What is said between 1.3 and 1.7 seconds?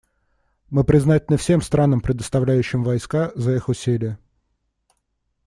всем